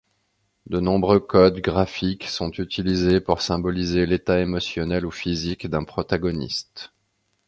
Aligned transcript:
De 0.65 0.79
nombreux 0.79 1.19
codes 1.19 1.59
graphiques 1.59 2.23
sont 2.25 2.49
utilisés 2.53 3.21
pour 3.21 3.39
symboliser 3.43 4.07
l'état 4.07 4.39
émotionnel 4.39 5.05
ou 5.05 5.11
physique 5.11 5.67
d'un 5.67 5.83
protagoniste. 5.83 6.91